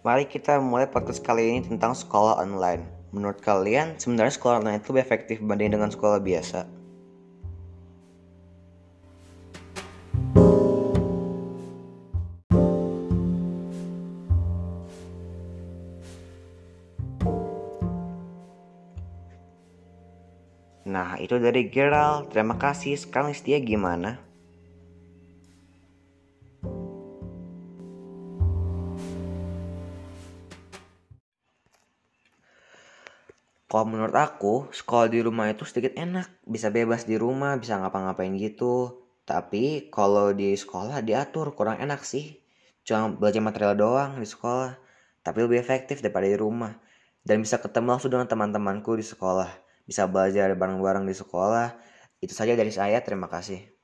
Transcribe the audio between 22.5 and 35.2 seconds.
kasih. Sekarang Listia gimana? Kalau menurut aku, sekolah